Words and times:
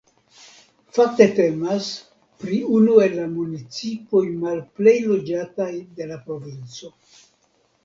Fakte 0.97 1.27
temas 1.39 1.89
pri 2.45 2.57
unu 2.79 2.97
el 3.05 3.13
la 3.19 3.27
municipoj 3.35 4.25
malplej 4.47 4.97
loĝataj 5.13 5.71
de 6.01 6.11
la 6.15 6.21
provinco. 6.27 6.95